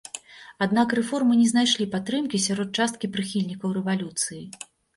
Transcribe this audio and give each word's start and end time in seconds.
Аднак 0.65 0.95
рэформы 0.99 1.33
не 1.41 1.45
знайшлі 1.51 1.85
падтрымкі 1.93 2.43
сярод 2.47 2.75
часткі 2.81 3.13
прыхільнікаў 3.19 3.79
рэвалюцыі. 3.79 4.43